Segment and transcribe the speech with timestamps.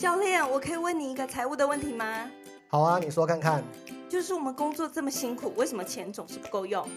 [0.00, 2.26] 教练，我可以问你一个财务的问题吗？
[2.68, 3.62] 好啊，你说看看。
[4.08, 6.88] 就是我们工作这么辛苦，为什么钱总是不够用？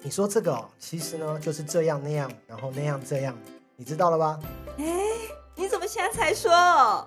[0.00, 3.38] 你说这个哦，其实呢就是这样那样，然后那样这样，
[3.76, 4.40] 你知道了吧？
[4.76, 4.84] 哎，
[5.54, 7.06] 你怎么现在才说？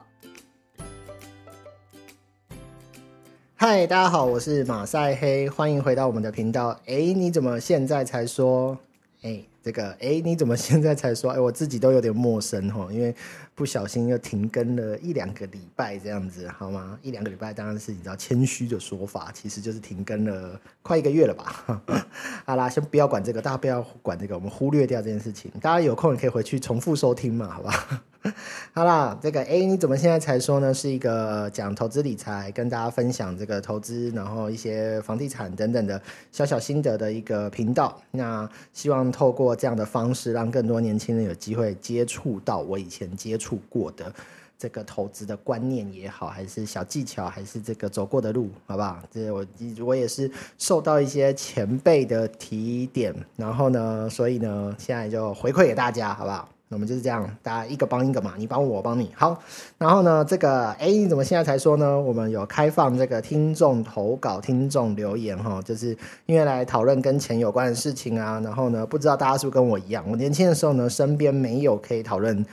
[3.56, 6.70] 嗨，大家好，我是马赛黑，欢迎回到我们的频道。
[6.86, 8.78] 哎，你怎么现在才说？
[9.22, 11.32] 哎，这个哎，你怎么现在才说？
[11.32, 13.16] 哎，我自己都有点陌生哈，因为
[13.56, 17.00] 不小心又停更了一两个礼拜这样子，好吗？
[17.02, 21.82] 一两个礼拜当然是你知道谦虚的说法，其实就是停更了快一个月了吧。
[22.46, 25.52] 好啦，先不要管这个，大家不要管这个，我们忽略掉这件事情。
[25.60, 28.04] 大家有空也可以回去重复收听嘛，好吧？
[28.74, 30.74] 好啦，这个哎，你怎么现在才说呢？
[30.74, 38.02] 是一个讲投资理财，跟大家分享这个投资，然后一些房地产等等的小小心得的一个频道。
[38.10, 44.14] 那希望透过这样的方式，让更多年轻人有机会接触到我以前接触过的
[44.58, 49.02] 这个投资的观念也好，还是小技巧，还是这个走过的路，好不好？
[49.12, 49.46] 这我
[49.86, 56.50] 我也是受到一些前辈的提点，然后呢，所以呢，现在就回馈给大家，好不好？
[56.70, 59.12] 我们就是这样，大家一个帮一个嘛，你帮我，我帮你。
[59.16, 59.40] 好，
[59.78, 61.98] 然后呢，这个哎，你怎么现在才说呢？
[61.98, 68.42] 我们有开放这个听众投稿、听众留言哈，就是因为来讨论跟钱有关的事情啊。
[68.44, 72.46] 然后呢，不知道大家是不是跟我一样，我年轻的时候呢，身边没有可以讨论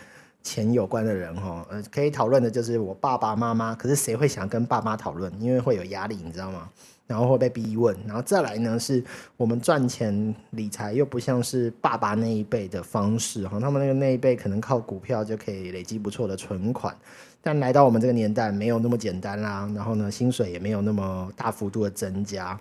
[0.43, 3.75] 钱有关的人哈，呃，可以讨论的就是我爸爸妈妈。
[3.75, 5.33] 可是谁会想跟爸妈讨论？
[5.41, 6.69] 因为会有压力，你知道吗？
[7.13, 9.05] 然后会被逼问，然后再来呢，是
[9.37, 16.97] 我们赚钱理财又不像是爸爸那一辈的方式哈，他们那个那一辈可能靠股票就可以累积不错的存款，
[17.43, 22.59] 但来到我们这个年代没有那么简单啦，然后呢，薪水也没有那么大幅度的增加，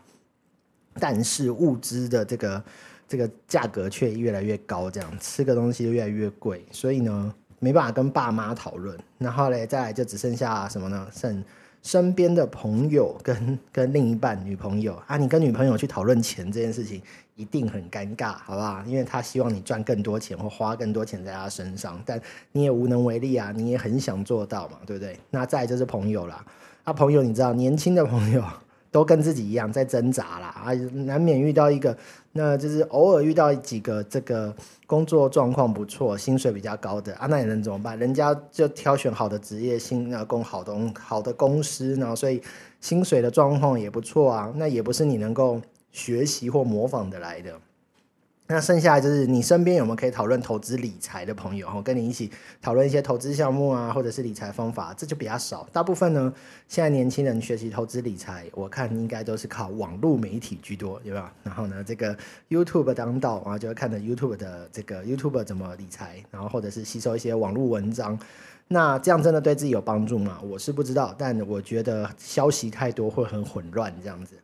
[0.99, 2.61] 但是物资的这个
[3.07, 11.07] 这个价格却越来越高，这样吃个东西越来越贵，所以呢，没办法跟爸妈讨论，然后嘞，再来就只剩下什么呢？
[11.13, 11.41] 剩。
[11.83, 17.01] 身边的朋友跟跟另一半女朋友啊，你跟女朋友去讨论钱这件事情，
[17.35, 18.83] 一定很尴尬，好不好？
[18.85, 22.21] 因为他希望你赚更多钱或花更多钱在她身上，但
[22.51, 25.17] 你也无能为力啊，你也很想做到嘛，对不对？
[25.31, 26.45] 那再就是朋友啦，
[26.83, 28.43] 啊，朋友你知道，年轻的朋友。
[28.91, 31.95] 都跟自己一样在挣扎啦，啊，难免遇到一个，
[32.33, 34.53] 那就是偶尔遇到几个这个
[34.85, 37.97] 工作状况不错、薪水比较高的啊，那你能怎么办？
[37.97, 42.41] 人家就挑选好的职业、薪啊供好东好的公司，然后所以
[42.81, 47.53] 薪水的状况也不错啊，那也不是你能够学习或模仿的来的。
[48.51, 52.29] 那剩下就是你身边有没有可以讨论投资理财的朋友，然后跟你一起
[52.61, 55.65] 讨论一些投资项目啊，或者是理财方法，这就比较少。
[55.71, 56.33] 大部分呢，
[56.67, 61.33] 现在年轻人学习投资理财，我看应该都是靠网络媒体居多，对吧？
[61.43, 62.13] 然后呢，这个
[62.49, 68.19] YouTube 当道啊，就会看着 YouTube 的这个 YouTube 怎么理财，然后或者是吸收一些网络文章。
[68.67, 70.39] 那这样真的对自己有帮助吗？
[70.43, 74.35] 我是不知道，但我觉得消息太多会很混乱，这样子。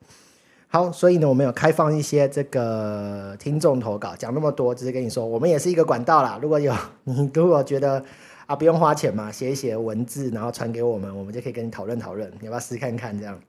[0.70, 6.38] 好，所以呢，我们有开放一些这个听众投稿，讲那么多，只是跟你说，我们也是一个管道啦。
[6.42, 8.04] 如果有你如果觉得
[8.46, 13.40] 啊不用花钱嘛，写一写文字，然后传给我们，我们就可以跟你讨论讨论，你要不要试看看这样？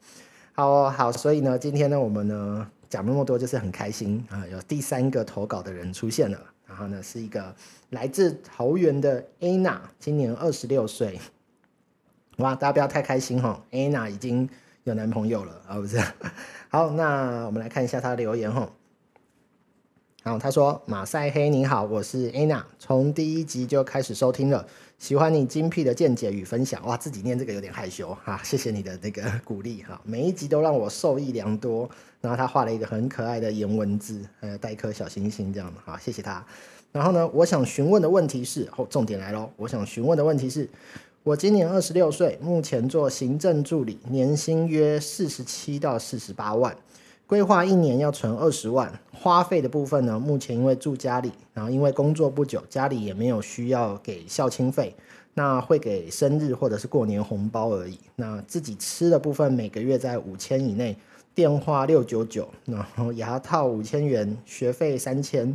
[0.53, 7.53] 好好，所以呢，今天呢，我们呢讲那么多，就是很开心啊，有第三个投稿的人出现了，然后呢是一个
[7.91, 11.19] 来自桃园的 Ana 今年二十六岁。
[12.37, 14.49] 哇，大家不要太开心哈，Anna 已经
[14.85, 16.00] 有男朋友了啊，不是？
[16.71, 18.71] 好，那我们来看一下他的留言哈。
[20.23, 24.67] 好，他说：“马赛黑，你好，我是 Anna，从第一集就开始收听了，
[24.99, 26.84] 喜欢你精辟的见解与分享。
[26.87, 31.89] 哇，自己念这个有点害羞哈，谢谢你的那个鼓励哈，每一集都让我受益良多。
[32.21, 36.45] 然后他画了一个很可爱的颜文字，呃，带一颗小星星这样的，好，谢谢他。
[36.93, 40.69] 然后呢，我想询问的问题是，哦，重点来喽，我想询问的问题是。”
[41.28, 46.75] 我今年二十六岁，目前做行政助理，年薪约四十七到四十八万，
[47.27, 48.91] 规划一年要存二十万。
[49.12, 54.94] 花费的部分呢，目前因为住家里，然后因为工作不久，家里也没有需要给孝亲费，
[55.34, 57.99] 那会给生日或者是过年红包而已。
[58.17, 60.97] 那自己吃的部分每个月在五千以内，
[61.35, 65.55] 电话六九九，然后牙套五千元，学费三千，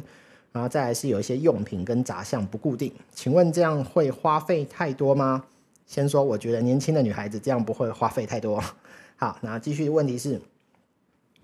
[0.52, 2.94] 然后再来是有一些用品跟杂项不固定。
[3.16, 5.44] 请问这样会花费太多吗？
[5.86, 8.64] 先说，我觉得年轻的女孩子这样不会花费太多。
[9.16, 10.42] 好，那继续问题是，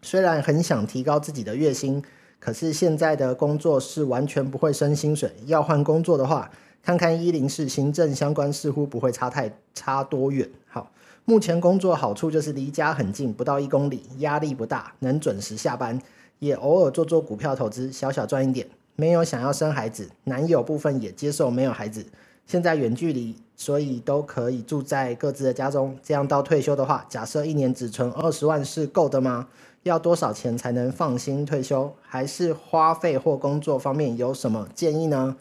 [0.02, 2.04] 虽然很想提高自己的月薪，
[2.40, 5.32] 可是现在的工作是完全不会升薪水。
[5.46, 6.50] 要换工作的话，
[6.82, 10.50] 看看一零四行政相关，似乎不会差太差多远。
[10.68, 10.92] 好，
[11.26, 16.02] 目前工作好处就是离家很近，不到一公里，压力不大，能准时下班，
[16.40, 18.68] 也偶尔做做股票投资，小小赚一点。
[18.96, 22.06] 没有想要生孩子，男友部分也接受没有孩子。
[22.50, 23.38] 现在远距离。
[23.62, 25.94] 所以都可以住在各自的家中。
[26.02, 29.50] 这样到退休的话，假设一年只存二十万是够的吗？
[29.84, 31.94] 要多少钱才能放心退休？
[32.02, 35.36] 还是花费或工作方面有什么建议呢？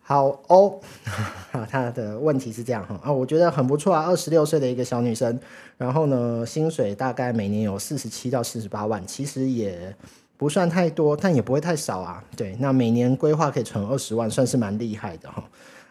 [0.00, 0.80] 好哦，
[1.68, 5.38] 他的问题是这样哈啊，我觉得很不错啊，二十六岁的一个小女生，
[5.76, 9.94] 然后呢，薪水大概每年有四十七到四十八万，其实也
[10.42, 12.20] 不算太多，但也不会太少啊。
[12.36, 15.40] 对，那每年规划可以存二十万，算是蛮厉害的哈。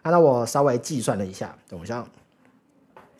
[0.01, 2.05] 啊，那我稍微计算了一下，等一下。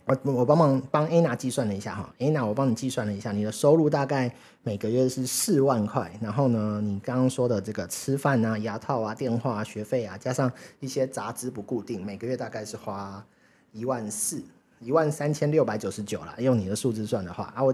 [0.03, 4.29] 我我帮忙帮 A 娜计算了一下哈 A 娜我帮你计算了一下，你的收入大概
[4.63, 10.51] 每个月是四万块，然后呢，你刚刚说的这个吃饭啊、牙套啊、电话啊、学费啊，加上
[10.81, 13.25] 一些杂支不固定，每个月大概是花
[13.71, 14.43] 一万四，
[14.81, 17.73] 一万三千六百九十九了，用你的数字算的话啊，我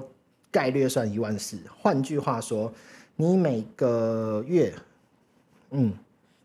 [0.51, 2.71] 概略算一万四，换句话说，
[3.17, 4.73] 你每个月
[5.71, 5.91] 嗯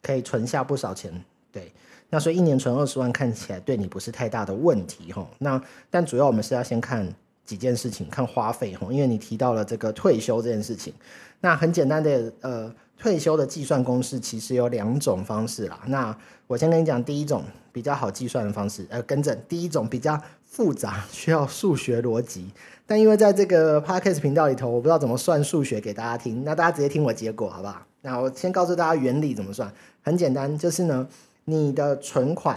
[0.02, 1.12] 可以存下不少钱，
[1.52, 1.70] 对。
[2.10, 5.26] 那所以一年存二十万看起来对你不是太大的问题哈。
[5.38, 7.06] 那但主要我们是要先看
[7.44, 8.86] 几件事情，看花费哈。
[8.90, 10.92] 因为你提到了这个退休这件事情，
[11.40, 15.80] 那很简单的呃退休的计算公式其实有两种方式啦。
[15.86, 16.14] 那
[16.46, 22.50] 我先跟你讲第一种比较好计算的方式，呃，跟着第一种比较复杂，需要数学逻辑。
[22.86, 27.82] 但因为在这个 podcast 频道里头，我不知道怎么算数学给大家听，那大家直接听我结果好不好？
[28.02, 31.06] 那我先告诉大家原理怎么算，很简单，就是呢。
[31.44, 32.56] 你的存款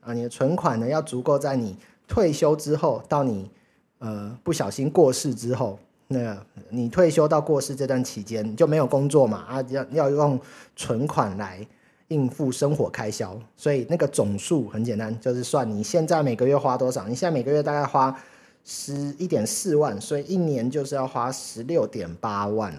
[0.00, 1.76] 啊，你的存款呢要足够在你
[2.06, 3.50] 退休之后到你
[3.98, 5.76] 呃不小心过世之后，
[6.06, 6.38] 那
[6.68, 10.38] 你退休到过世这段期间你就没有工作嘛啊，要要用
[10.76, 11.66] 存款来
[12.06, 18.16] 应付生活开销，所以那个总数很简单，就是算你现在每个月花多少，你现在每个月大概花
[18.64, 22.72] 十一点四万，所以一年就是要花十六点八万。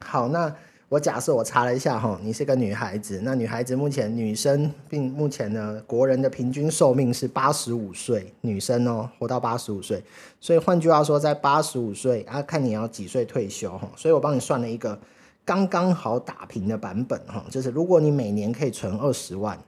[0.00, 0.54] 好，那。
[0.90, 10.02] 我假设我查了一下哈，你是个女孩子，那女孩子目前女生并目前呢，国人的平均寿命是八十五岁，女生哦活到八十五岁，
[10.40, 14.98] 所以换句话说，在八十五岁啊，看你要几岁退休哈，所以我帮你算了一个
[15.44, 19.62] 刚刚好打平的版本哈，就是如果你每年可以存二十万，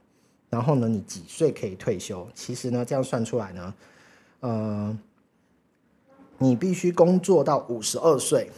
[0.49, 2.27] 然后呢你几岁可以退休？
[2.33, 3.71] 其实呢这样算出来呢，
[4.41, 4.97] 呃。
[6.43, 8.49] 你必须工作到五十二岁，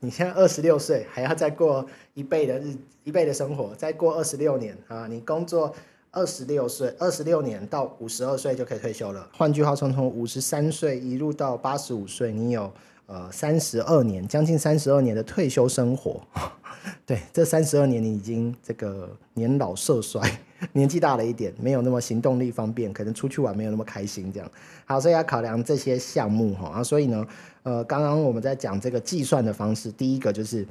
[0.00, 5.06] 你现在二十六岁，还要再过一倍的日一倍的生活，再过二十六年啊！
[5.06, 5.74] 你工作
[6.10, 9.26] 二十六岁，二十六年到五十二岁就可以退休了。
[9.32, 12.70] 换句话说，从五十三岁一路到八十五岁，你有
[13.06, 16.20] 呃三十二年，将近三十二年的退休生活。
[17.06, 20.20] 对，这三十二年你已经这个年老色衰。
[20.72, 24.50] 年纪大了一点，没有那么行动力方便，可能出去玩没有那么开心，这样。
[24.84, 27.26] 好，所以要考量这些项目哈啊，所以呢，
[27.64, 30.66] 呃，刚刚我们在讲这个计算的方式，第一个就是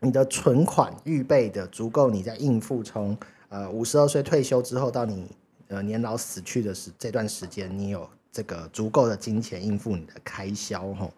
[0.00, 3.16] 你的存款预备的足够，你在应付从
[3.48, 5.28] 呃五十二岁退休之后到你
[5.68, 11.10] 呃年老死去的时这段时间，你有这个足够的金钱应付你的开销哈。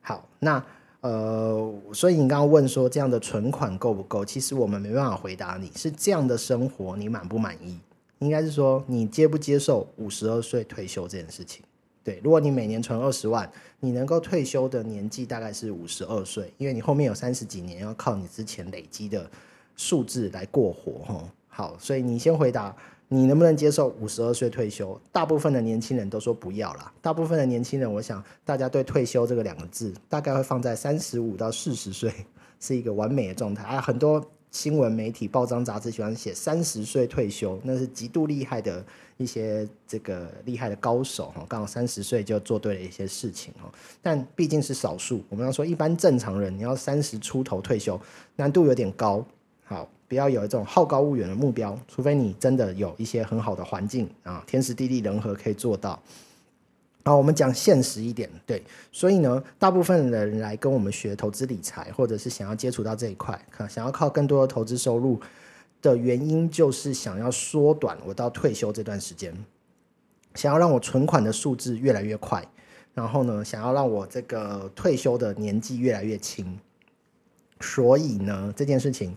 [0.00, 0.62] 好，那。
[1.02, 4.24] 呃，所以你刚刚问说这样的存款够不够？
[4.24, 7.78] 其实我们没办法回答你，是这样的生活你满不满意？
[8.20, 11.62] 应该是说你接不接受五十二岁退休这件事情？
[12.04, 13.50] 对，如果你每年存二十万，
[13.80, 19.28] 你能够退休的年纪大概是五十二岁，因为你后面有三十几年要靠你之前累积的
[19.76, 21.24] 数字来过活哈。
[21.48, 22.74] 好，所以你先回答。
[23.12, 24.98] 你能不能接受五十二岁退休？
[25.12, 26.90] 大部分的年轻人都说不要啦。
[27.02, 32.10] 大部分的年轻人，我想大家对退休这个两个字，大概会放在三十五到四十岁，
[32.58, 33.64] 是一个完美的状态。
[33.64, 38.82] 啊，很多新闻媒体、报章杂志喜欢写三十岁退休，那是极度厉害的
[39.18, 43.70] 一些这个厉害的高手哈，刚好三十岁就做对了一些事情哈。
[44.00, 48.00] 但毕竟是少数，我们要说一般正常人，你要三十出头退休，
[48.36, 49.22] 难度有点高。
[49.64, 49.86] 好。
[50.12, 55.98] 不要有一种好高骛远的目标，除非你真的有一些很好的环境啊，天时地利人和可以做到。
[57.02, 65.18] 好，我们讲现实一点，对，所以呢，大部分人来跟我们学投资理财，或者是想要接触到这一块，看想要靠更多的投资收入
[65.80, 69.34] 的原因，就是想要缩短我到退休这段时间，
[70.34, 72.46] 想要让我存款的数字越来越快，
[72.92, 76.58] 然后呢，想要让我这个退休的年纪越来越轻。
[77.60, 79.16] 所以呢，这件事情。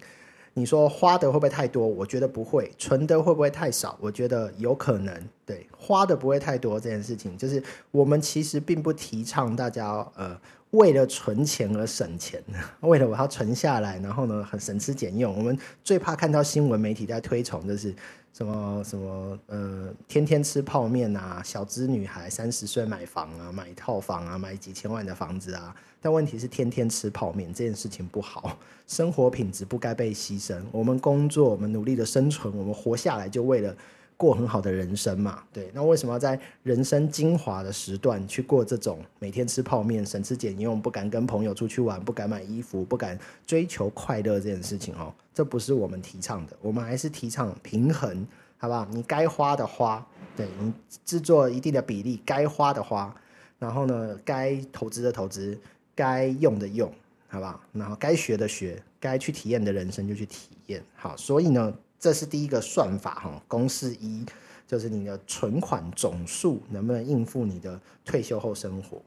[0.58, 1.86] 你说花的会不会太多？
[1.86, 2.72] 我觉得不会。
[2.78, 3.98] 存的会不会太少？
[4.00, 5.14] 我觉得有可能。
[5.46, 10.40] 对，花的不会太多这件事情，就是我们其实并不提倡大家呃
[10.72, 12.44] 为了存钱而省钱，
[12.82, 15.36] 为了我要存下来，然后呢很省吃俭用。
[15.36, 17.96] 我们最怕看到新闻媒体在推崇，就是
[18.34, 25.74] 什么什么呃天天吃泡面啊，小资女孩三十岁买房啊，买套房啊，买几千万的房子啊。
[26.02, 30.62] 但问题是，天天吃泡面这件事情不好， 生活品质不该被牺牲。
[30.72, 33.76] 我们工作，我们努力的生存，我们活下来就为了
[34.18, 35.44] 过很好的人生嘛？
[35.52, 45.14] 对，那为什么要在人生精华的时段去过这种每天吃泡面、省吃俭用、不敢跟朋友出去玩、不敢买衣服、不敢追求快乐这件事情哦？
[45.34, 48.26] 这不是我们提倡的，我们还是提倡平衡，
[48.58, 48.88] 好不好？
[48.90, 50.06] 你该花的花，
[50.38, 50.72] 对你
[51.04, 53.14] 制作一定的比例，该花的花，
[53.60, 55.60] 然后呢，该投资的投资，
[55.94, 56.90] 该用的用，
[57.28, 57.60] 好不好？
[57.74, 60.82] 然后该学的学，该去体验的人生就去体验。
[60.96, 61.74] 好，所以呢。
[62.00, 64.26] 这是第一个算法哈，公式一
[64.68, 69.02] 就是你的存款总数能不能应付你的退休后生活。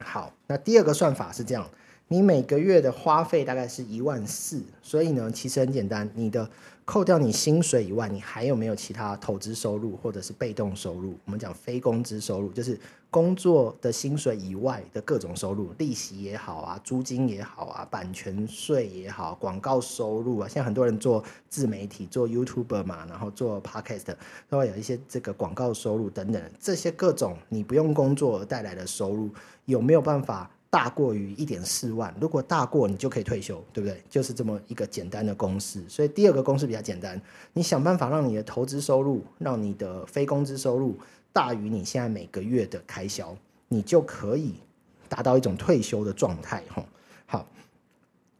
[0.00, 1.68] 好，那第二个算法是这样，
[2.08, 6.48] 你每个月的花费大概是一万四，所以呢，其实很简单，你的。
[6.88, 11.18] 扣掉你薪水以外，你还有没有其他投资收入或者是被动收入？
[11.26, 12.80] 我们讲非工资收入，就是
[13.10, 20.48] 工作的薪水以外的各种收入，利息也好啊，租金也好啊，版权税也好，广告收入啊。
[20.48, 24.14] 现在很多人做自媒体，做 YouTuber 嘛，然后做 Podcast，
[24.48, 29.28] 都会有一些这个广告收入等等，这些各种你不用工作而带来的收入，
[29.66, 30.50] 有没有办法？
[30.70, 34.02] 大过于一点四万，如果大过，你就可以退休，对不对？
[34.10, 35.82] 就是这么一个简单的公式。
[35.88, 37.18] 所以第二个公式比较简单，
[37.54, 40.94] 你想办法让你的投资收入，让你的非工资收入
[41.32, 43.34] 大于你现在每个月的开销，
[43.68, 44.56] 你就可以
[45.08, 46.62] 达到一种退休的状态。
[46.68, 46.84] 吼，
[47.24, 47.46] 好，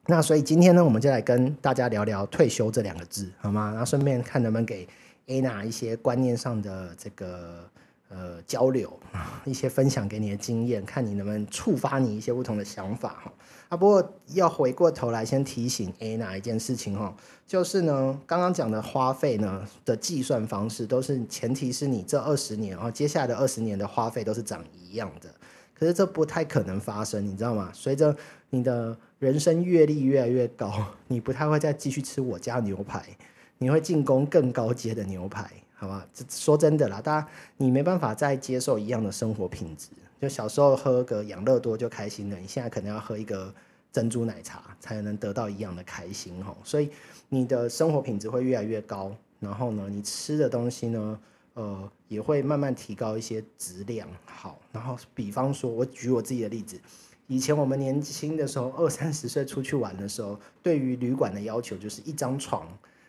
[0.06, 3.70] 那所以今天呢，我们就来跟大家聊聊退休这两个字，好吗？
[3.70, 4.86] 然后顺便看能不能给
[5.26, 7.64] Anna 一些观念上的这个。
[8.08, 8.98] 呃，交流
[9.44, 13.32] 一些分享给你的经验，看你能不能触发你一些不同的想法哈。
[13.68, 17.14] 啊，不过要回过头来先提醒 A 哪一件事情哈，
[17.46, 25.28] 就是呢，刚刚讲的花费呢的计算方式都是前提是你这二十年啊，接下来的二十年的花费都是长一样的。
[25.78, 27.70] 可是这不太可能发生，你知道吗？
[27.74, 28.16] 随着
[28.48, 30.72] 你的人生阅历越来越高，
[31.06, 33.04] 你不太会再继续吃我家牛排，
[33.58, 35.50] 你会进攻更高阶的牛排。
[35.80, 39.90] 好吧，这说真的啦，大家你没办法再接受一样的生活品质。
[40.20, 43.54] 就小时候喝个养乐多就开心了，你现在可能要喝一个
[43.92, 46.56] 珍珠奶茶才能得到一样的开心哦。
[46.64, 46.90] 所以
[47.28, 51.20] 你的生活品质会越来越高，然后呢，你吃的东西呢，
[51.54, 54.08] 呃，也会慢慢提高一些质量。
[54.26, 56.76] 好，然后比方说，我举我自己的例子，
[57.28, 62.66] 以前我们年轻的时候，二三十岁出去玩的时候，对于旅馆的要求就是一张床，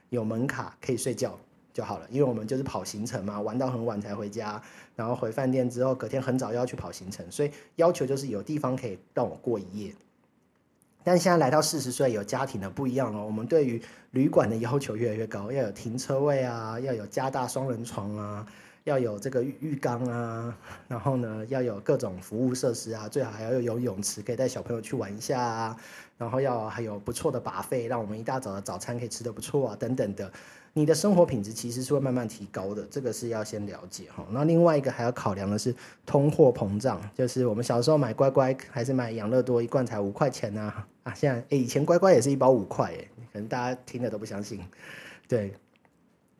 [0.09, 1.35] 有门卡，可以睡觉。
[1.79, 4.62] 就好了，因为我们就是跑行程嘛，玩到很晚才回家，
[4.98, 9.93] 然后回饭店之后，隔天很早要去跑行程，所以要求就是有地方可以让我过一夜。
[11.05, 13.81] 但现在来到四十岁有家庭的不一样了，我们对于
[14.12, 18.45] 旅馆的要求越来越高，要有停车位啊，要有加大双人床啊，
[18.83, 20.53] 要有这个浴缸啊，
[20.89, 25.77] 然后呢要有各种服务设施啊，最好还要有游泳池，可以带小朋友去玩一下啊，
[26.17, 30.29] 然后要还有不错的把费，让我们一大早的早餐可以吃的不错啊，等等的。
[30.73, 34.25] 你的生活品质其实是会慢慢提高的，这个是要先了解哈。
[34.31, 40.73] 那另外一个还要考量的是通货膨胀，就是我们小时候买乖乖还是买养乐多一罐才五块钱呢？
[41.03, 44.61] 啊，现在诶以前乖乖也是一包五块诶，可能大家听了都不相信。
[45.27, 45.53] 对，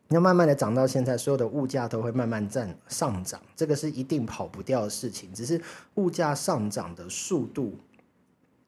[0.08, 5.62] 那慢慢的涨到现在，所有的物价都会慢慢占上涨，这个是一定跑不掉的事情，只是
[5.96, 7.76] 物价上涨的速度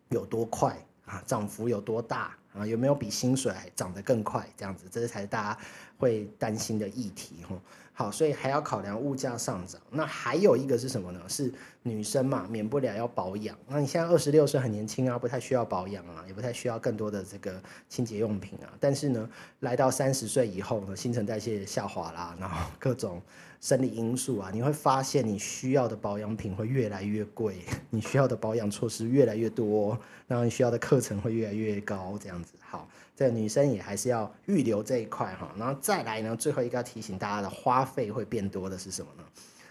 [0.09, 0.75] 有多快
[1.05, 2.35] 啊，涨幅有多大？
[2.53, 4.47] 啊，有没有比薪水还涨得更快？
[4.57, 5.59] 这样子，这才是大家
[5.97, 7.55] 会担心的议题哈。
[7.93, 9.79] 好，所以还要考量物价上涨。
[9.89, 11.21] 那还有一个是什么呢？
[11.27, 11.53] 是
[11.83, 13.55] 女生嘛，免不了要保养。
[13.67, 18.73] 那你现在二十六岁很年轻啊，不太需要保养啊，也不太需要更多的这个清洁用品啊。
[18.79, 19.29] 但是呢，
[19.59, 23.21] 来到三十岁以后呢，新陈代谢下滑啦，然后各种。
[23.61, 27.59] 生理因素啊，你会发现你需要的保养品会越来越贵，
[27.91, 32.55] 你需要的保养措施越来越多，然后你需要的课程会越来越高，这样子。
[32.59, 35.53] 好，这女生也还是要预留这一块哈。
[35.55, 39.23] 然后再来呢，最后一个要提醒大家的花费会变多的是什么呢？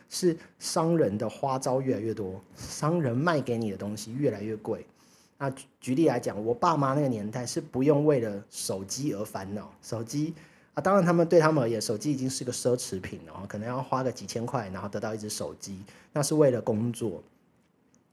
[0.09, 4.87] 是商人的花招越来越多，商人卖给你的东西越来越贵。
[5.37, 10.33] 那举例来讲，我爸妈那个年代是不用为了手机而烦恼，手机。
[10.81, 15.83] 当然，他们对他们而言，手机已经是个奢侈品了，可能要花个几千块，然后得到一只手机，
[16.13, 17.23] 那是为了工作。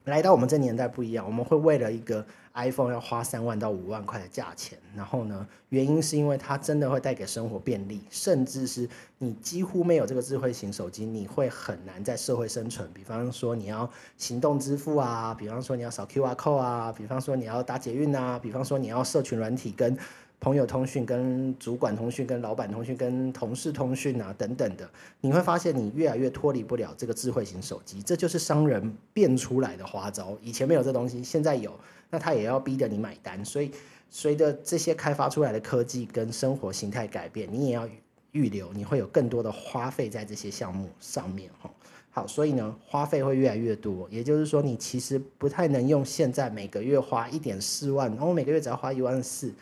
[0.04, 12.88] 来到我们这年代不一样，我们会为了一个 iPhone 要花三万到五万块的价钱，然后呢，原因是因为它真的会带给生活便利，甚至是你几乎没有这个智慧型手机，你会很难在社会生存。
[12.94, 19.94] 比方说你要行动支付啊，比方说你要扫 QR code 啊，比方说你要搭捷运啊，比方说你要社群软体跟。
[20.40, 24.88] 朋友通讯、跟主管通讯、跟老板通讯、跟同事通讯啊，等等的，
[25.20, 30.38] 你会发现你越来越脱离不了这个智慧型手机，这就是商人变出来的花招。
[30.40, 31.72] 以前没有这东西，现在有，
[32.08, 33.44] 那他也要逼着你买单。
[33.44, 33.72] 所以，
[34.08, 37.88] 随着这些开发出来的科技跟生活形态改变，你也要
[38.30, 41.68] 预留，你会有更多的花费在这些项目上面哈。
[42.10, 49.52] 好，所以呢，花费会越来越多，也就是说，你其实不太能用现在每个月花一点四万，然后每个月只要花一万四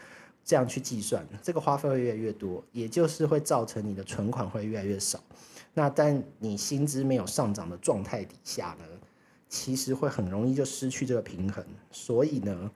[0.47, 5.19] 这样去计算，这个花费会越来越多，也就是会造成你的存款会越来越少。
[5.75, 8.85] 那但你薪资没有上涨的状态底下呢，
[9.49, 11.63] 其实会很容易就失去这个平衡。
[11.91, 12.71] 所以呢，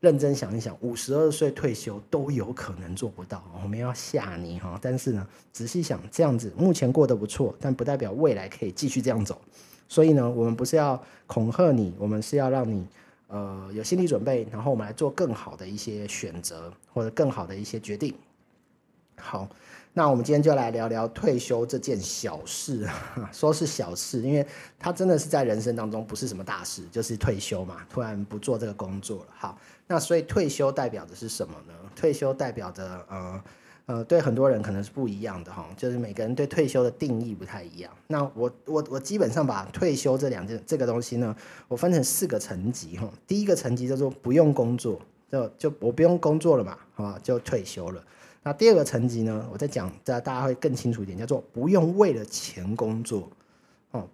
[0.00, 3.42] 认真想一想，五十二岁退休都有可能做不到。
[3.62, 9.40] 我们要吓你哈，但是呢，仔细想，这样子目前过得不错，但不代表未来可以继续这样走。
[9.88, 12.84] 所以呢，我们不是要恐吓你，我们是要让你
[13.28, 18.14] 呃有心理准备，然后我们来做更好的一些选择或者更好的一些决定。
[19.16, 19.48] 好。
[19.98, 22.86] 那我们今天就来聊聊退休这件小事，
[23.32, 24.46] 说是小事，因为
[24.78, 29.28] 它真的是在人生当中不是什么大事，就是退休嘛，突然不做这个工作了。
[29.38, 31.72] 好，那所以退休代表的是什么呢？
[31.94, 33.42] 退休代表的呃
[33.86, 37.90] 呃，对很多人可能是不一样的哈，就是每个人对退休的定义不太一样。
[38.08, 41.34] 那我我我基本上把退休这两件这个东西呢，
[41.68, 43.08] 我分成四个层级哈。
[43.28, 45.00] 第一个层级叫做不用工作，
[45.30, 48.02] 就就我不用工作了嘛，好吧，就退休了。
[48.42, 49.48] 那第二个层级呢？
[49.52, 53.28] 我再讲，大大家会更清楚一点，叫做不用为了钱工作，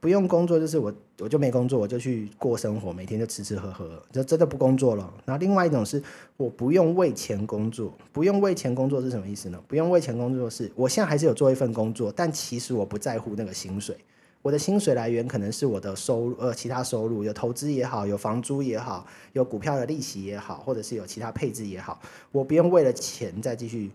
[0.00, 5.12] 不用工作就是我我就没工作，我就去过生活，每天就吃吃喝喝，就真的不工作了。
[5.24, 6.02] 然后另外一种是
[6.36, 9.62] 我不用为钱工作，不用为钱工作是什么意思呢？
[9.68, 13.96] 不用为钱工作是，我现在还是有做一份工作，但其实我不在乎那个薪水，
[14.42, 23.90] 我的薪水来源可能是我的收入，呃，其他收入，有投资也好，有房租也好，有股票的利息也好，或者是有其他配置也好，我不用为了钱再继续。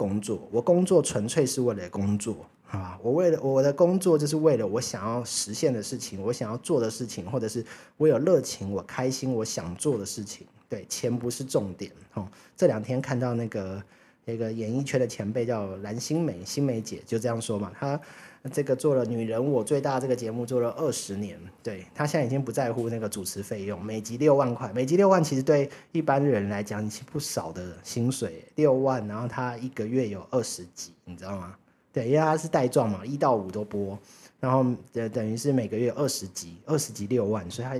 [0.00, 7.62] 工作，我工作纯粹是为了工作，啊，我为了我的工作就是为了我想要实现的事情，我想要做的事情，或者是
[7.98, 10.46] 我有热情，我开心，我想做的事情。
[10.70, 11.92] 对，钱不是重点。
[12.14, 12.26] 哦，
[12.56, 13.82] 这两天看到那个
[14.24, 18.00] 那个演艺圈的前辈叫蓝心湄，心湄姐就这样说嘛，她。
[18.48, 31.54] 这个做了《女人我最大》这个节目做了二十年，对他现在已经不在乎那个主持费用，每集六万块，每集六万其实对一般人来讲是不少的薪水，六万，然后他一个月有二十集，你知道吗？
[31.92, 33.98] 对，因为他是带状嘛，一到五都播，
[34.40, 37.76] 然后等等于是每个月二十集，二十集六万，所以他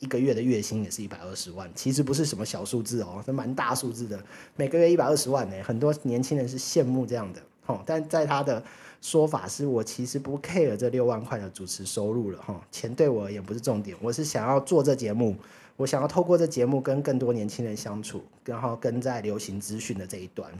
[0.00, 4.22] 一个月的月薪也是一百二十万，其实不是什么小数字哦，是蛮大数字的，
[4.54, 8.62] 每个月一百二十万呢，很多年轻人是羡慕这样的，哦，但在他的。
[9.04, 15.36] 说法是我其实不 care 这六万块的主持收入了哈，钱对我而言不是重点，我是想要做这节目，
[15.76, 20.50] 我想要透过这节目跟更多年轻人相处，然后跟在流行资讯的这一端。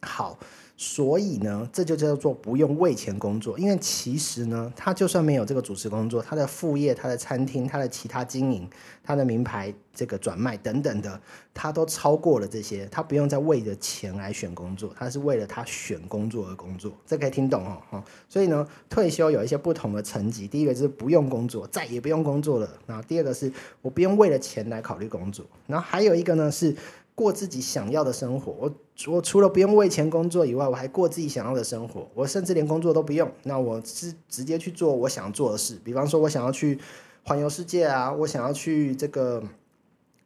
[0.00, 0.38] 好。
[0.84, 8.68] 所以呢，这就叫做不用为钱工作，因为其实呢，他就算没有这个主持工作，他的副业、他的餐厅、他的其他经营、
[9.04, 11.20] 他的名牌这个转卖等等的，
[11.54, 18.04] 他都超过了这些，他不用再为着钱来选工作，他是为了他选工作而工作，这可以听懂哦，哈。
[18.28, 26.74] 所以呢，退休有一些不同的层级，第一个就是不用工作，再也不用工作了，然后第二个是我不用为了钱来考虑工作，然后还有一个呢是。
[27.14, 28.72] 过自己想要的生活，
[29.06, 32.08] 我除了不用为钱工作以外，我还过自己想要的生活。
[32.14, 35.78] 我甚至连工作都不用，那我是直接去做我想做的事。
[35.82, 36.78] 比方说，我想要去
[37.24, 39.42] 环游世界啊，我想要去这个。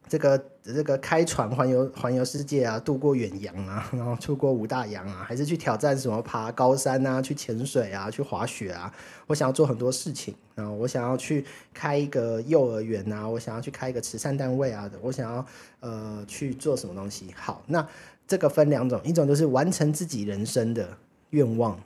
[0.09, 8.93] 这个这个开船环游环游世界啊，渡过远洋啊， 然后出过五大洋啊，还是去挑战什么爬高山啊，去潜水啊，去滑雪啊。
[9.27, 15.45] 我想要做很多事情，然后我想要去开一个幼儿园啊，我想要去开一个慈善单位啊，我想要
[15.81, 17.33] 呃去做什么东西。
[17.35, 17.87] 好，那
[18.27, 20.97] 这个分两种，一种就是完成自己人生的
[21.31, 21.79] 愿望，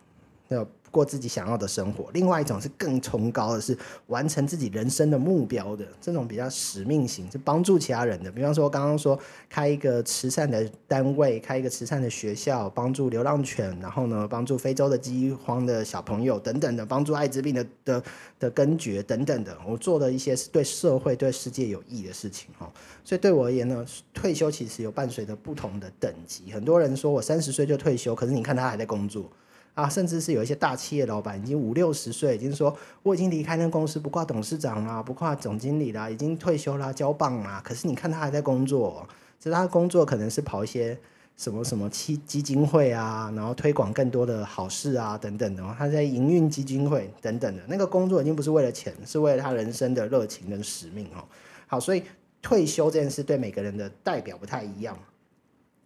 [0.48, 0.66] 那。
[0.92, 3.76] 过自己想要的生活，另外一种是更崇高的，是
[4.08, 8.32] 完成自己人生的目标的这种比较使命型，是帮助其他人的。
[8.32, 9.18] 比方说，刚刚说
[9.50, 18.04] 开一个慈善的单位，开一个慈善的学校，帮助流浪犬，然后呢，帮助非洲的饥荒的小朋友等等的，帮助艾滋病的的
[18.38, 19.58] 的根绝等等的。
[19.66, 22.72] 我做的一些是对社会、对世界有益的事情哈。
[23.06, 26.52] 所以对我而言呢，退休其实有伴随着不同的等级。
[26.52, 29.30] 很多人说我三十岁就退休，可是你看他还在工作。
[29.74, 37.62] 啊，甚至是有一些大企业老板已经五六十岁，已经说我已经离开那公司，不挂董事长啦，不挂总经理啦，已经退休啦，交棒啦。
[37.64, 39.08] 可是你看他还在工作，
[39.40, 40.98] 其实他的工作可能是跑一些
[41.38, 45.64] 什么什么基基金会啊，然后推广更多的好事啊等等的。
[45.78, 51.24] 他在营运基金会等等的那个工作已经不是为了钱，是为了他人生的热情跟使命哦。
[51.66, 52.04] 好，所以
[52.42, 54.98] 退休这件事对每个人的代表不太一样。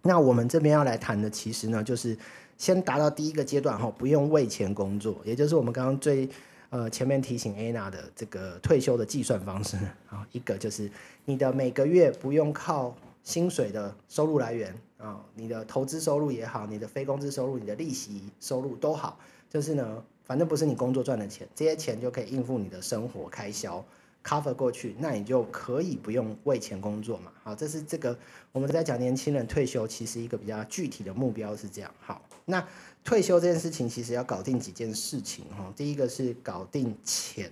[0.05, 2.17] 那我们这边要来谈的，其实呢，就是。
[2.57, 6.29] 先达到第一个阶段哈，不用为钱工作，也就是我们刚刚最
[6.69, 9.75] 呃前面提醒 Anna 的这个退休的计算方式
[10.09, 10.89] 啊，一个就是
[11.25, 23.83] 你的每个月不用靠薪水的收入来源，啊、你的投资收入也好，你的非工资收入、你的利息收入都好，就是呢，反正不是你工作赚的钱，这些钱就可以应付你的生活开销。
[24.25, 27.31] Cover 过去，那你就可以不用为钱工作嘛。
[27.43, 28.17] 好，这是这个
[28.51, 31.93] 我们在讲年轻人退休，其实一个比较具体的目标是这样。
[31.99, 32.67] 好，那
[33.03, 35.71] 退休这件事情其实要搞定几件事情哈。
[35.75, 37.51] 第一个是搞定钱，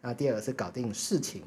[0.00, 1.42] 啊，第二个是搞定事情，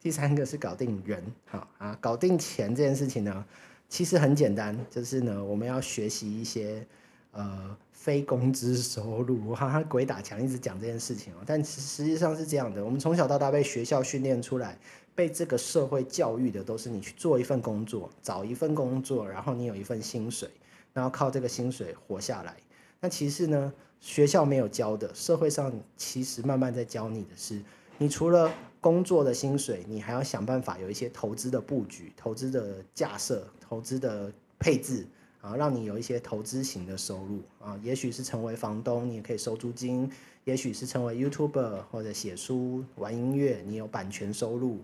[0.00, 1.20] 第三个是搞定人。
[1.46, 3.44] 好啊，搞定钱这件事情呢，
[3.88, 6.86] 其实很简单，就是呢，我们要学习一些
[7.32, 7.76] 呃。
[7.92, 14.78] 非工资收入，我哈哈鬼打墙一直讲这件事情哦，但实际上是这样的，我们从小到大被学校训练出来，
[15.14, 20.48] 被这个社会教育的都是你去做一份工作，找一份工作，然后你有一份薪水，
[20.94, 22.56] 然后靠这个薪水活下来。
[23.00, 27.60] 那其实呢，学校没有教的，社会上其实慢慢在教你的是，
[27.98, 35.06] 你除了工作的薪水，你还要想办法有一些投资的布局、投资的架设、投资的配置。
[35.40, 40.08] 啊，让你有一些投资型的收入啊，也许是成为房东，你也可以收租金；
[40.44, 44.80] 也许是成为 YouTuber 或者写书、玩音乐，你有版权收入。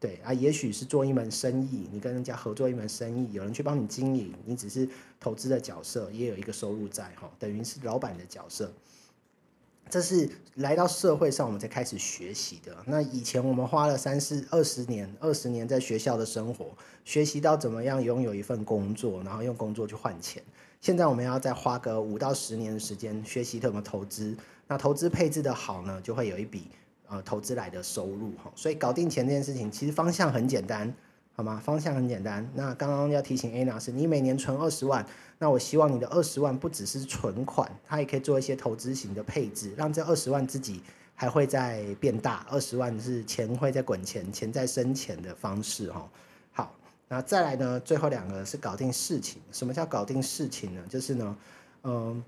[0.00, 4.88] 对啊，也许是做一门生意，你跟人家合作一门生意，有人去帮你经营，你只是
[5.20, 8.72] 投资的角色，也有一个收入在哈，等于是老板的角色。
[9.92, 12.74] 这是来到社会上我们才开始学习的。
[12.86, 16.68] 那以前我们花了三四二十年、二十年在学校的生活，
[17.04, 20.42] 学习到怎么样拥有一份工作，然后用工作去换钱。
[20.80, 24.34] 现在我们要再花个五到十年的时间学习怎么投资。
[24.66, 26.68] 那投资配置的好呢，就会有一笔
[27.06, 28.50] 呃投资来的收入哈。
[28.56, 30.90] 所以搞定钱这件事情，其实方向很简单。
[31.34, 31.60] 好吗？
[31.64, 32.46] 方向很简单。
[32.54, 35.04] 那刚刚要提醒 Anna 是，你每年存二十万，
[35.38, 40.82] 那我希望你的二十万不只是存款，它也可以做一些投资型的配置，让这二十万自己
[41.14, 42.46] 还会再变大。
[42.50, 46.06] 二十万是钱会在滚钱，钱在生钱的方式哈。
[46.52, 46.74] 好，
[47.08, 47.80] 那再来呢？
[47.80, 49.40] 最后两个是搞定事情。
[49.52, 50.82] 什么叫搞定事情呢？
[50.88, 51.36] 就是呢，
[51.84, 52.22] 嗯，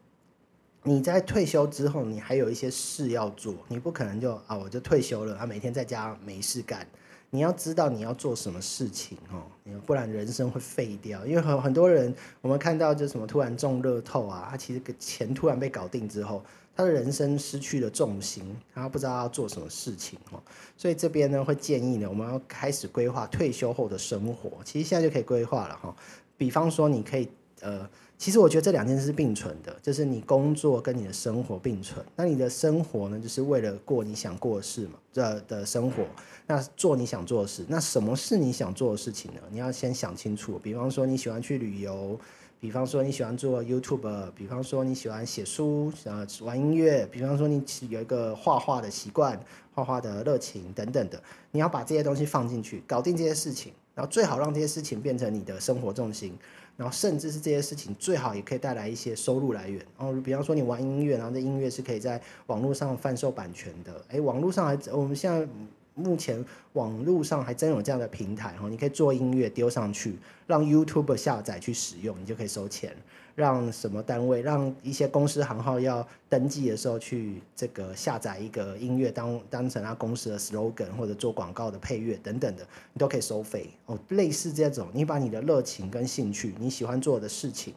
[0.83, 6.87] 你在退休之后，你还有一些事要做，你不可能就啊我就退休了啊，每天在家没事干。
[7.35, 9.43] 你要知道你要做什么事情哦，
[9.85, 11.27] 不然人生会废掉。
[11.27, 16.41] 因为很很多人，我们看到就什么突然中乐透啊，他其实钱突然被搞定之后，
[16.77, 20.41] 他的人生失去了重心，他不知道要做什么事情哦。
[20.77, 24.53] 所以这边呢会建议呢，我们要开始规划退休后的生活。
[24.65, 25.93] 其实现在就可以规划了哈。
[26.37, 27.29] 比方说，你可以
[27.63, 27.91] 呃。
[28.17, 32.05] 其实我觉得这两件事是并存的，就是你工作跟你的生活并存。
[32.17, 36.05] 那你的生活呢，就是为了过你想过的事嘛，这的生活。
[36.47, 39.41] 那做你想做的事，那什么是你想做的事情呢？
[39.51, 40.59] 你要先想清楚。
[40.63, 42.19] 比方说你喜欢去旅游，
[42.61, 49.39] 比方说你喜欢做 YouTube，比方说你喜欢写书、呃玩音乐，比方说你有一个画画的习惯、
[49.75, 56.33] 画画的热情等等的，你要把这些东西放进去，搞定这些事情，然后最好让这些事情变成你的生活重心。
[56.77, 59.85] 然后甚至是这些事情最好也可以带来一些收入来源。
[59.99, 64.05] 然后比方说你玩音乐，然后这音乐是可以在网络上贩售版权的。
[64.09, 65.47] 哎，网络上还我们现在
[65.95, 72.95] 目前网络上还真有这样的平台哈，你可以做音乐丢上去，让 YouTube 下载去使用，你就可以收钱。
[73.37, 83.99] 让什么单位，让一些公司行号要登记的时候去这个下载一个音乐当当成他公司的 slogan 或者做广告的配乐等等的，你都可以收费哦。
[84.11, 87.75] 类似这种，你把你的热情跟兴趣，你喜欢做的事情，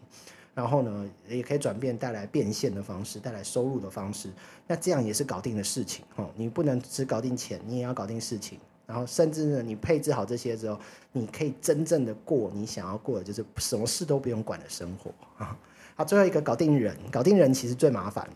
[0.57, 4.27] 然后呢，也可以转变带来变现的方式，带来收入的方式，
[4.65, 6.31] 那这样也是搞定的事情哦。
[6.35, 8.57] 你不能只搞定钱，你也要搞定事情。
[8.87, 10.79] 然后甚至呢，你配置好这些之后，
[11.11, 15.55] 你可以真正的过你想要过的，就是什么事都不用管的生活啊。
[15.93, 18.27] 好，最后一个搞定人，搞定人其实最麻烦。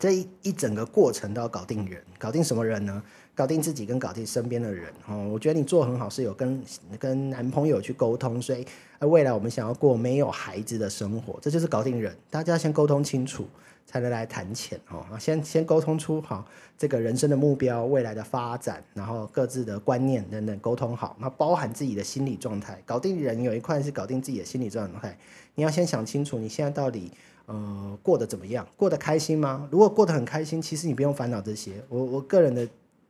[0.00, 3.00] 这一一整个过程都要搞定人，搞定什么人呢？
[3.34, 5.28] 搞定自己跟搞定身边的人哦。
[5.32, 6.62] 我觉得你做很好，是有跟
[6.98, 8.66] 跟男朋友去沟通，所以
[9.00, 12.16] 未来我们想要过没有孩子的生活，这就是搞定人。
[12.30, 13.46] 大家先沟通清楚。
[13.84, 16.46] 才能来谈钱哦，先先沟通出好
[16.78, 22.80] 这个人生的目标、未来的发展，然后各自的观念等等沟通好，那包含自己的心理状态。
[22.86, 25.18] 搞定人有一块是搞定自己的心理状态，
[25.56, 27.10] 你要先想清楚你现在到底
[27.44, 29.68] 呃过得怎么样，过得开心吗？
[29.70, 31.72] 如果过得很开心，其实你不用烦恼这些。
[31.88, 32.66] 我我个人的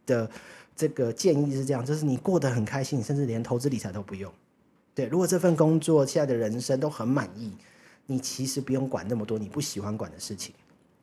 [0.06, 0.30] 的
[0.74, 4.32] 这个建议是这样，就是你过得很开心，你甚至连投资理财都不用。
[4.94, 7.52] 对，如果这份工作现在的人生都很满意，
[8.06, 10.54] 你其实不用管那么多你不喜欢管的事情。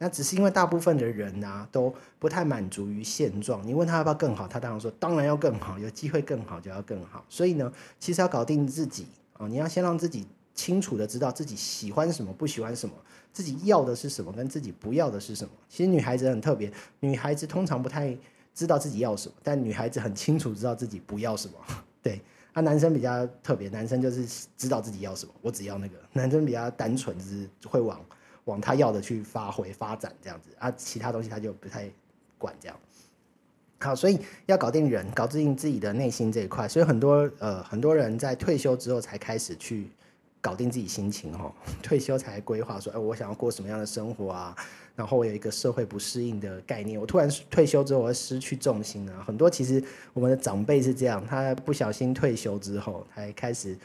[0.01, 3.65] 那只是因为大部分的人啊都不太满足于现状。
[3.67, 7.25] 你问他要不要更好，他当然说当然要更好，有机会更好就要更好。
[7.27, 12.95] 所以呢，其实要搞定自己啊，你要先让自己清楚的知道自己喜欢什么，不喜欢什么，
[13.33, 15.51] 自己要的是什么，跟自己不要的是什么。
[15.67, 18.15] 其实女孩子很特别，女孩子通常不太
[18.53, 21.53] 知道自己要什么，但女孩子很清楚知道自己不要什么。
[22.01, 22.21] 对，
[22.53, 25.95] 啊，男生比较特别，男生就是知道自己要什么，我只要那个。
[26.13, 27.99] 男生比较单纯，就是会往
[28.45, 31.89] 往他要的去发挥发展这样子啊，其他东西他就不太
[32.37, 32.77] 管这样。
[33.81, 36.67] 好，所以要搞定人，搞定自己的内心这一块。
[36.67, 39.89] 所以很多呃很多人在退休之后才开始去
[40.41, 41.51] 搞定自己心情哦，
[41.83, 44.55] 退休才规划说，哎，我想要过什么样的生活啊？
[44.95, 49.23] 然后我有一个社会不适应的概念，我突然退休之后我会失去重心啊。
[49.25, 49.81] 很多其实
[50.13, 53.77] 我们的长辈是这样，他不小心退休之后才开始。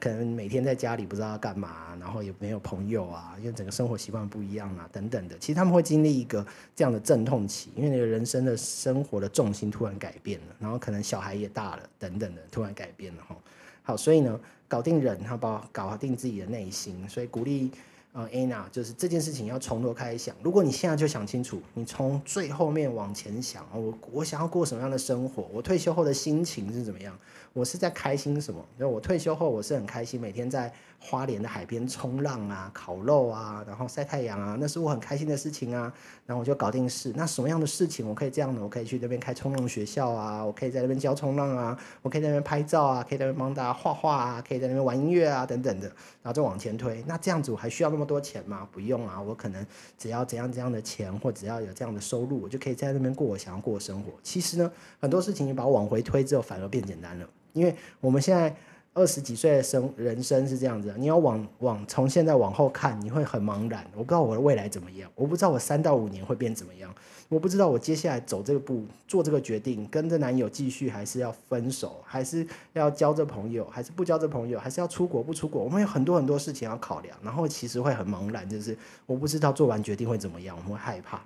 [0.00, 5.36] 可能每天在家里不知道干嘛，然后也没有朋友啊，因为整个生活习惯不一样啊，等等的。
[5.38, 6.42] 其实他们会经历一个
[6.74, 13.36] 这样的阵痛期，因为那个人生的生活的重心突然改变了，然后可能小孩也大了，等等的，突然改变了哈。
[13.82, 14.40] 好，所以呢，
[14.72, 17.70] 搞定人，好不好搞定自己的内心，所以鼓励。
[18.14, 20.36] 呃，Anna，就是这件事情要从头开始想。
[20.42, 25.48] 如果你现在就想清楚，你从最后面往前想，我我想要过什么样的生活？
[25.50, 27.18] 我退休后的心情是怎么样？
[27.54, 28.62] 我是在开心什么？
[28.78, 30.70] 就我退休后，我是很开心，每天在
[31.04, 35.92] 花莲的海边冲浪啊、烤肉啊，然后晒太阳啊，那是我很开心的事情啊。
[36.24, 37.12] 然后我就搞定事。
[37.16, 38.60] 那什么样的事情我可以这样呢？
[38.62, 45.88] 我可以去那边开冲浪学校啊，我可以在那边教冲浪啊，我可以在那边拍照啊，可以在那边帮大家画画啊，可以在那边玩音乐啊，等等的。
[46.22, 48.66] 然后再往前推，那这样子我还需要那么多钱吗？
[48.70, 49.66] 不用啊，我可能
[49.98, 54.12] 只要怎样怎样的钱，或只要有这样的收入，我就可以在那边过我想要过的生活。
[54.22, 58.54] 其实呢，很多事情你把我往回推之后，反而变简单了，因为我们现在。
[58.94, 63.86] 二十几岁的生人生是这样子，你要往往从现在往后看，你会很茫然。
[63.94, 66.94] 我不知道我的未来怎么样，我不知道我三到五年会变怎么样，
[67.30, 75.64] 我不知道我接下来走这个步，做这个决定，跟着男友继续，还是要分手，还是要交这朋友，还是不交这朋友，还是要出国不出国？
[75.64, 78.76] 我们有很多很多事情要考量，然后其实会很茫然，就是
[79.06, 81.18] 我不知道做完决定会怎么样，我们会害怕。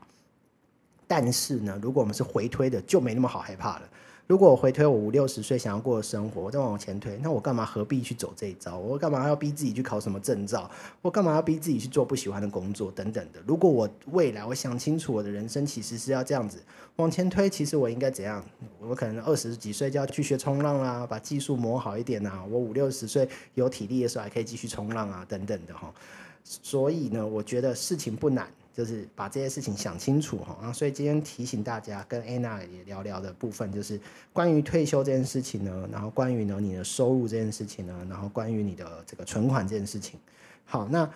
[1.09, 3.89] 但是呢，如果我们是回推的，就没那么好害怕了。
[4.27, 8.77] 如果我回推我五六十岁想要过的生活，我再往前推，那我干嘛何必去走这一招？
[8.77, 10.69] 我干嘛要逼自己去考什么证照？
[11.01, 12.91] 我干嘛要逼自己去做不喜欢的工作？
[12.91, 13.41] 等等的。
[13.47, 16.61] 如果我未来我想清楚我的人生其实是要这样子
[16.97, 18.45] 往前推，其实我应该怎样？
[18.81, 22.45] 我可能二十几岁就要去学冲浪啊，把技术磨好一点啊。
[22.51, 25.95] 我五六十岁有体力的时候还可以继续冲浪啊，等等的哈。
[26.43, 28.49] 所以呢，我觉得事情不难。
[28.77, 33.99] 就是把这些事情想清楚哈，然后所以今天提醒大家跟 Anna 也聊聊的部分，就是
[34.35, 40.21] 关于退休这件事情呢，然后关于呢你的收入这件事情呢，然后关于你的这个存款这件事情。
[40.67, 41.11] 好，那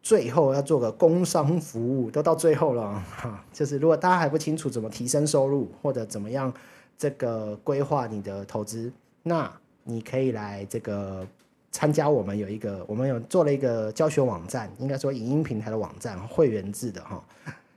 [0.00, 6.54] 最后要做个工商服务，都到最后了哈，就是如果大家还不清楚怎么提升收入或者怎么样
[6.96, 8.92] 这个规划你的投资，
[9.24, 11.26] 那你可以来这个。
[11.70, 17.24] 参加我们有一个，我们有做了一个教学网站，应该说影音平台的网站，会员制的哈。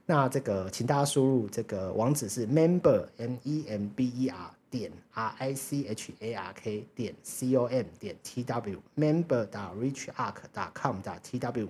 [0.06, 6.52] 那这个，请大家输入这个网址是 member m e m b e r 点 r i c h a r
[6.52, 11.38] k 点 c o m 点 t w member 打 richark 打 com 打 t
[11.38, 11.68] w。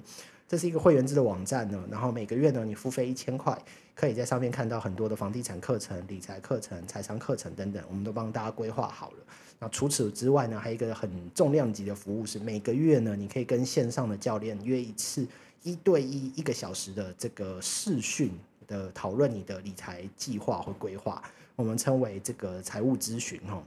[0.49, 3.57] 这是一个会员制的网站呢，然后每个月呢，你付费一千块，
[3.95, 9.17] 可以在上面看到很多的房地产课程、理财课程、财商课程等等，我们都帮大家规划好了。
[9.59, 15.27] 那除此之外呢，还有一个很重量级的服务是每个月呢，你可以跟线上的教练约一次
[15.63, 18.31] 一对一一个小时的这个视讯
[18.67, 21.23] 的讨论你的理财计划或规划，
[21.57, 23.63] 我们称为这个财务咨询哈。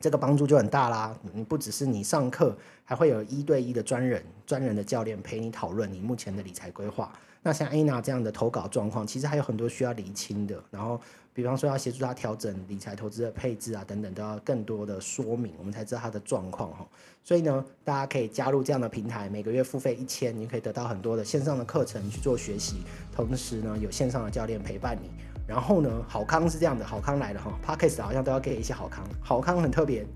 [0.00, 1.16] 这个帮助就很大啦！
[1.32, 7.12] 你不只是你上课，还会有一对一的专人、专人的教练陪你讨论你目前的理财规划。
[7.40, 10.60] 那像 Anna 这样的投稿状况，其实还有很多需要理清的。
[10.72, 11.00] 然后，
[11.34, 16.86] 比方说要协助他调整理财投资的配置啊，等等，都要更多的说明，我们才知道他的状况哈。
[17.24, 25.08] 所以呢，大家可以加入这样的平台，每个月付费一千，你可以得到很多的线上的课程去做学习，同时呢，有线上的教练陪伴你。
[25.46, 30.06] 然后呢，好康是这样的，好康来了哈，Parkes 好像都要给一些好康，好康很特别。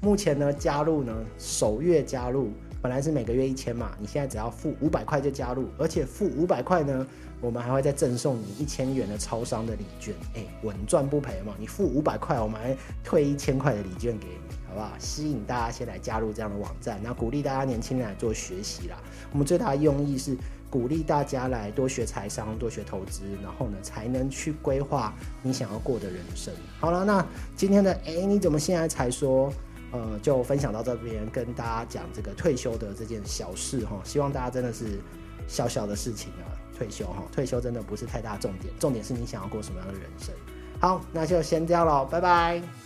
[0.00, 2.50] 目前呢，加入呢首月加入，
[2.82, 7.06] 本来是每个月一千嘛，你现在只要付五百块就加入，而且付五百块呢，
[7.44, 11.54] 我们还会再赠送你一千元的超商的礼券，哎，稳赚不赔嘛。
[11.58, 14.90] 你付五百块，我们还退一千块的礼券给你，好不好？
[14.98, 18.96] 吸引大家先来加入这样的网站，那鼓励大家年轻人来做学习啦。
[19.32, 20.36] 我们最大的用意是。
[20.70, 26.52] 鼓励大家来多学财商，多学投资，然后呢，才能去规划你想要过的人生。
[26.80, 29.52] 好了，那今天的哎，你怎么现在才说？
[29.92, 34.00] 呃，就分享到这边，跟大家讲这个退休的这件小事哈。
[34.02, 34.98] 希望大家真的是
[35.46, 40.34] 小小的事情啊，退休哈，退休真的不是太大重点，重点是你想要过什么样的人生。
[40.80, 42.83] 好，那就先这样喽，拜拜。